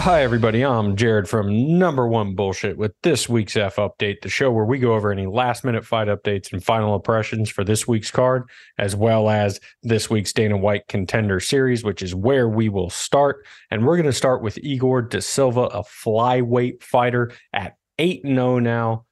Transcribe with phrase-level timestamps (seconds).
[0.00, 0.64] Hi, everybody.
[0.64, 4.78] I'm Jared from Number One Bullshit with this week's F Update, the show where we
[4.78, 8.48] go over any last minute fight updates and final impressions for this week's card,
[8.78, 13.46] as well as this week's Dana White Contender Series, which is where we will start.
[13.70, 18.58] And we're going to start with Igor Da Silva, a flyweight fighter at 8 0
[18.58, 19.04] now.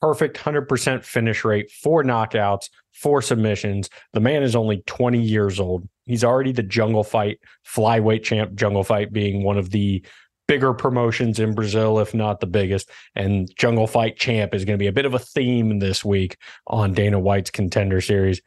[0.00, 3.88] Perfect 100% finish rate, four knockouts, four submissions.
[4.12, 5.88] The man is only 20 years old.
[6.06, 10.04] He's already the jungle fight flyweight champ, jungle fight being one of the
[10.48, 12.90] bigger promotions in Brazil, if not the biggest.
[13.14, 16.36] And jungle fight champ is going to be a bit of a theme this week
[16.66, 18.40] on Dana White's contender series.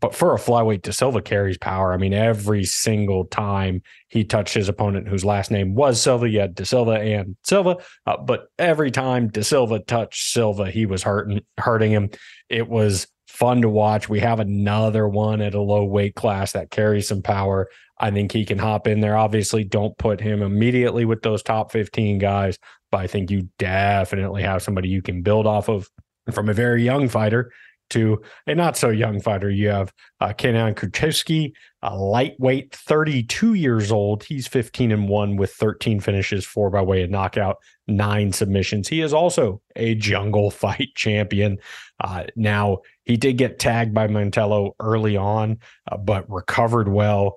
[0.00, 1.92] But for a flyweight, De Silva carries power.
[1.92, 6.40] I mean, every single time he touched his opponent, whose last name was Silva, you
[6.40, 7.76] had Da Silva and Silva.
[8.06, 12.10] Uh, but every time De Silva touched Silva, he was hurting hurting him.
[12.48, 14.08] It was fun to watch.
[14.08, 17.68] We have another one at a low weight class that carries some power.
[17.98, 19.16] I think he can hop in there.
[19.16, 22.58] Obviously, don't put him immediately with those top 15 guys,
[22.92, 25.90] but I think you definitely have somebody you can build off of
[26.32, 27.52] from a very young fighter
[27.90, 29.50] to a not so young fighter.
[29.50, 34.24] You have uh, Kruschewsky, a lightweight, 32 years old.
[34.24, 38.88] He's 15 and one with 13 finishes, four by way of knockout, nine submissions.
[38.88, 41.58] He is also a jungle fight champion.
[42.02, 45.58] Uh, now, he did get tagged by Mantello early on,
[45.90, 47.36] uh, but recovered well,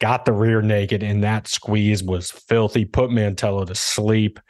[0.00, 4.40] got the rear naked, and that squeeze was filthy, put Mantello to sleep.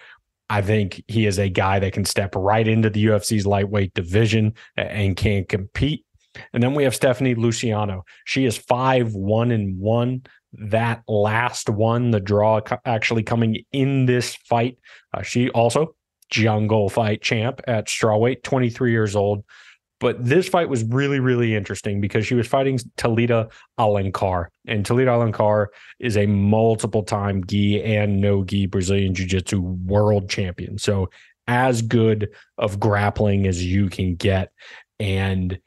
[0.52, 4.52] I think he is a guy that can step right into the UFC's lightweight division
[4.76, 6.04] and can compete.
[6.52, 8.04] And then we have Stephanie Luciano.
[8.26, 10.24] She is five one and one.
[10.52, 14.76] That last one, the draw actually coming in this fight.
[15.14, 15.94] Uh, she also
[16.28, 19.44] jungle fight champ at strawweight, 23 years old.
[20.02, 24.46] But this fight was really, really interesting because she was fighting Talita Alencar.
[24.66, 25.68] And Talita Alencar
[26.00, 30.76] is a multiple time gi and no gi Brazilian Jiu Jitsu world champion.
[30.76, 31.08] So,
[31.46, 34.50] as good of grappling as you can get.
[34.98, 35.60] And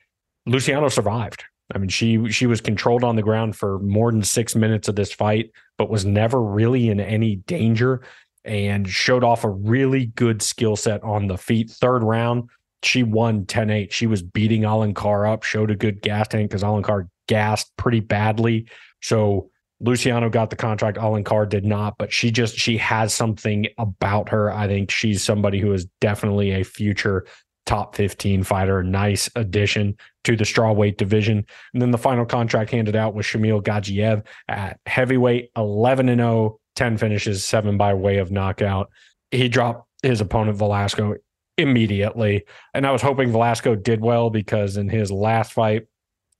[0.45, 1.45] Luciano survived.
[1.73, 4.97] I mean, she she was controlled on the ground for more than six minutes of
[4.97, 8.01] this fight, but was never really in any danger
[8.43, 11.71] and showed off a really good skill set on the feet.
[11.71, 12.49] Third round,
[12.85, 13.91] she won 10-8.
[13.91, 18.67] She was beating Alencar up, showed a good gas tank because Alencar gassed pretty badly.
[19.01, 20.97] So Luciano got the contract.
[20.97, 24.51] Alencar did not, but she just she has something about her.
[24.51, 27.25] I think she's somebody who is definitely a future
[27.65, 28.83] top 15 fighter.
[28.83, 31.45] Nice addition to the strawweight division.
[31.73, 36.59] And then the final contract handed out was Shamil Gadzhiev at heavyweight, 11 and 0,
[36.75, 38.89] 10 finishes, seven by way of knockout.
[39.31, 41.15] He dropped his opponent Velasco
[41.57, 42.45] immediately.
[42.73, 45.87] And I was hoping Velasco did well because in his last fight,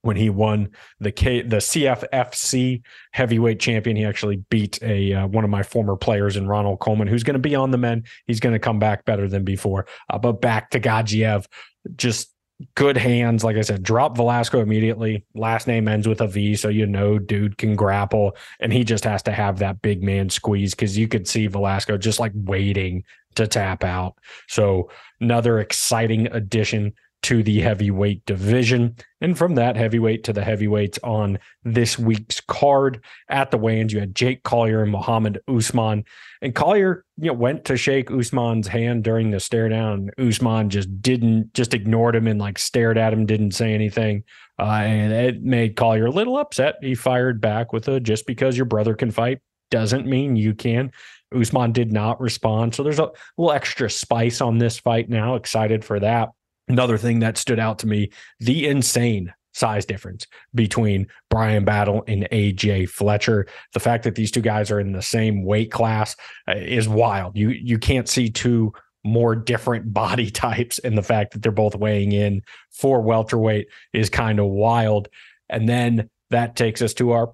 [0.02, 2.82] when he won the K, the CFFC
[3.12, 7.08] heavyweight champion, he actually beat a uh, one of my former players in Ronald Coleman,
[7.08, 8.04] who's going to be on the men.
[8.26, 9.86] He's going to come back better than before.
[10.08, 11.46] Uh, but back to Gadzhiev,
[11.96, 12.32] just
[12.74, 13.44] good hands.
[13.44, 15.24] Like I said, drop Velasco immediately.
[15.34, 19.04] Last name ends with a V, so you know dude can grapple, and he just
[19.04, 23.02] has to have that big man squeeze because you could see Velasco just like waiting
[23.36, 24.14] to tap out.
[24.48, 26.92] So another exciting addition
[27.22, 28.94] to the heavyweight division.
[29.20, 33.98] And from that heavyweight to the heavyweights on this week's card at the weigh-ins, you
[33.98, 36.04] had Jake Collier and Muhammad Usman.
[36.40, 40.10] And Collier, you know, went to shake Usman's hand during the stare down.
[40.18, 44.22] Usman just didn't, just ignored him and like stared at him, didn't say anything.
[44.58, 46.76] Uh, and it made Collier a little upset.
[46.80, 50.92] He fired back with a just because your brother can fight doesn't mean you can.
[51.40, 52.74] Usman did not respond.
[52.74, 55.34] So there's a little extra spice on this fight now.
[55.34, 56.30] Excited for that.
[56.68, 58.10] Another thing that stood out to me
[58.40, 63.46] the insane size difference between Bryan Battle and AJ Fletcher.
[63.72, 66.14] The fact that these two guys are in the same weight class
[66.48, 67.36] uh, is wild.
[67.36, 68.72] You you can't see two
[69.04, 74.10] more different body types and the fact that they're both weighing in for welterweight is
[74.10, 75.08] kind of wild.
[75.48, 77.32] And then that takes us to our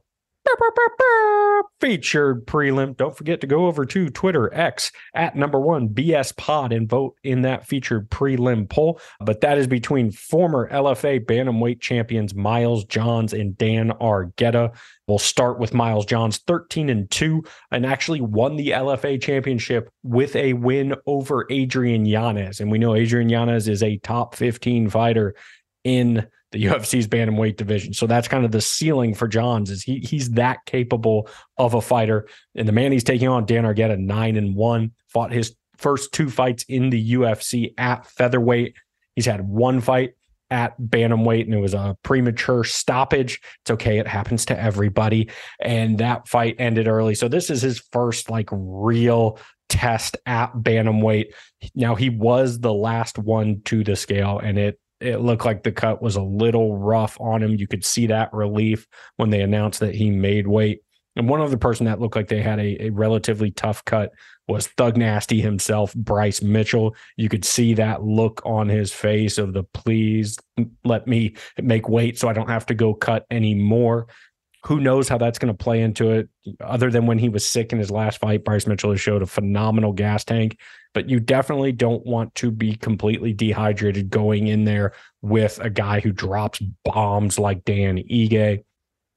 [1.81, 2.97] featured prelim.
[2.97, 7.17] Don't forget to go over to Twitter X at number one BS Pod and vote
[7.25, 9.01] in that featured prelim poll.
[9.21, 14.75] But that is between former LFA bantamweight champions Miles Johns and Dan Argueta.
[15.09, 20.37] We'll start with Miles Johns, 13 and 2, and actually won the LFA championship with
[20.37, 22.61] a win over Adrian Yanez.
[22.61, 25.35] And we know Adrian Yanez is a top 15 fighter
[25.85, 27.93] in the UFC's bantamweight division.
[27.93, 31.29] So that's kind of the ceiling for Johns is he he's that capable
[31.59, 32.29] of a fighter.
[32.55, 36.31] And the man he's taking on, Dan Argueta, nine and one, fought his first two
[36.31, 38.75] fights in the UFC at featherweight.
[39.17, 40.15] He's had one fight
[40.51, 43.41] at bantamweight and it was a premature stoppage.
[43.63, 43.99] It's okay.
[43.99, 45.31] It happens to everybody.
[45.61, 47.15] And that fight ended early.
[47.15, 49.39] So this is his first like real
[49.71, 51.33] test at bantamweight.
[51.75, 55.73] Now he was the last one to the scale and it it looked like the
[55.73, 57.57] cut was a little rough on him.
[57.57, 60.81] You could see that relief when they announced that he made weight.
[61.17, 64.13] And one other person that looked like they had a, a relatively tough cut
[64.49, 66.95] was Thug Nasty himself, Bryce Mitchell.
[67.17, 70.39] You could see that look on his face of the please
[70.85, 74.09] let me make weight so I don't have to go cut anymore.
[74.67, 76.29] Who knows how that's going to play into it?
[76.61, 79.27] Other than when he was sick in his last fight, Bryce Mitchell has showed a
[79.27, 80.59] phenomenal gas tank.
[80.95, 86.01] But you definitely don't want to be completely dehydrated going in there with a guy
[86.01, 88.63] who drops bombs like Dan Ige.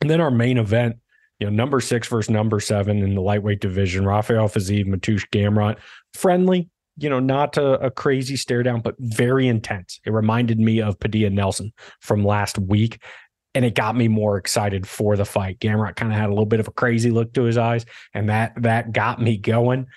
[0.02, 0.98] And then our main event,
[1.40, 5.78] you know, number six versus number seven in the lightweight division, Rafael Fiziev, Mateusz Gamrot,
[6.14, 10.00] friendly, you know, not a, a, crazy stare down, but very intense.
[10.06, 13.02] It reminded me of Padilla Nelson from last week
[13.56, 15.60] and it got me more excited for the fight.
[15.60, 18.30] Gamrot kind of had a little bit of a crazy look to his eyes, and
[18.30, 19.88] that that got me going.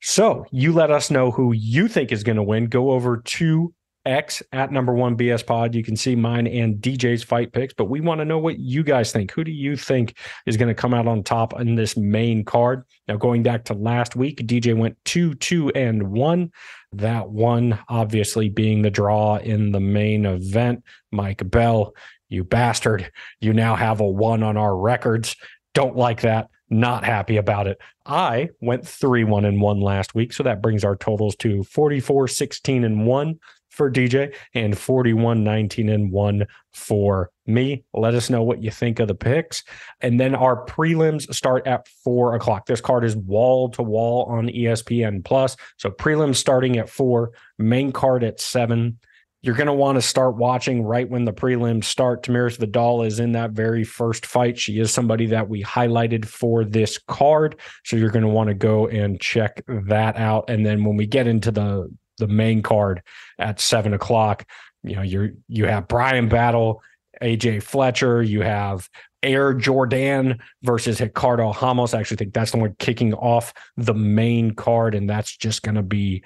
[0.00, 2.66] So you let us know who you think is going to win.
[2.66, 3.72] Go over to
[4.06, 5.74] X at number one BS pod.
[5.74, 8.82] You can see mine and DJ's fight picks, but we want to know what you
[8.82, 9.32] guys think.
[9.32, 12.84] Who do you think is going to come out on top in this main card?
[13.08, 16.52] Now, going back to last week, DJ went two, two, and one.
[16.92, 20.84] That one obviously being the draw in the main event.
[21.10, 21.94] Mike Bell
[22.34, 23.10] you bastard.
[23.40, 25.36] You now have a one on our records.
[25.72, 26.48] Don't like that.
[26.70, 27.78] Not happy about it.
[28.06, 30.32] I went 3 1 and 1 last week.
[30.32, 33.38] So that brings our totals to 44 16 and 1
[33.74, 37.84] for DJ and 41 19 and 1 for me.
[37.92, 39.62] Let us know what you think of the picks.
[40.00, 42.66] And then our prelims start at four o'clock.
[42.66, 45.56] This card is wall to wall on ESPN Plus.
[45.76, 48.98] So prelims starting at four, main card at seven
[49.44, 52.22] you're going to want to start watching right when the prelims start.
[52.22, 54.58] Tamires Vidal is in that very first fight.
[54.58, 57.60] She is somebody that we highlighted for this card.
[57.84, 60.48] So you're going to want to go and check that out.
[60.48, 63.02] And then when we get into the the main card
[63.38, 64.48] at seven o'clock,
[64.82, 66.82] you know, you're you have Bryan Battle,
[67.20, 68.88] AJ Fletcher, you have
[69.22, 71.92] Air Jordan versus Ricardo Ramos.
[71.92, 75.74] I actually think that's the one kicking off the main card, and that's just going
[75.74, 76.24] to be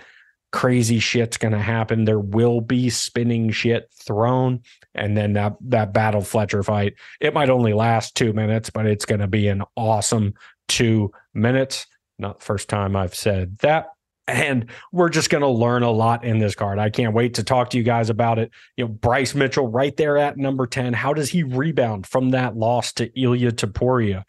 [0.52, 2.04] crazy shit's going to happen.
[2.04, 4.62] There will be spinning shit thrown.
[4.94, 9.04] And then that, that Battle Fletcher fight, it might only last two minutes, but it's
[9.04, 10.34] going to be an awesome
[10.68, 11.86] two minutes.
[12.18, 13.86] Not the first time I've said that.
[14.26, 16.78] And we're just going to learn a lot in this card.
[16.78, 18.50] I can't wait to talk to you guys about it.
[18.76, 20.92] You know, Bryce Mitchell right there at number 10.
[20.92, 24.24] How does he rebound from that loss to Ilia Topuria?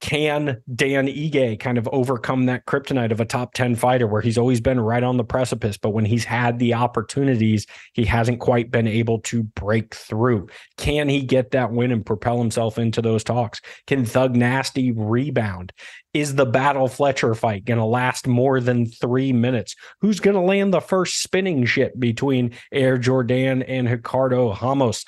[0.00, 4.38] Can Dan Ige kind of overcome that kryptonite of a top 10 fighter where he's
[4.38, 8.70] always been right on the precipice, but when he's had the opportunities, he hasn't quite
[8.70, 10.48] been able to break through?
[10.76, 13.60] Can he get that win and propel himself into those talks?
[13.86, 15.72] Can Thug Nasty rebound?
[16.12, 19.74] Is the Battle Fletcher fight going to last more than three minutes?
[20.00, 25.04] Who's going to land the first spinning shit between Air Jordan and Ricardo Ramos?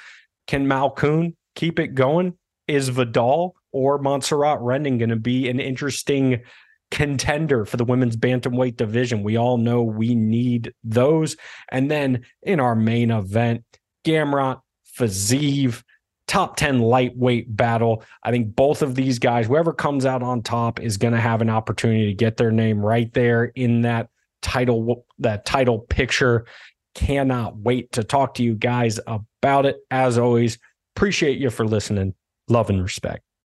[0.47, 2.35] Can Malkoun keep it going?
[2.67, 6.43] Is Vidal or Montserrat Rendon going to be an interesting
[6.91, 9.23] contender for the women's bantamweight division?
[9.23, 11.37] We all know we need those.
[11.71, 13.65] And then in our main event,
[14.05, 14.61] Gamrot,
[14.99, 15.83] Fiziev,
[16.29, 18.05] top 10 lightweight battle.
[18.23, 21.41] I think both of these guys, whoever comes out on top, is going to have
[21.41, 24.11] an opportunity to get their name right there in that
[24.43, 26.47] title that title picture.
[26.95, 29.79] Cannot wait to talk to you guys about it.
[29.91, 30.59] As always,
[30.95, 32.15] appreciate you for listening.
[32.49, 33.23] Love and respect.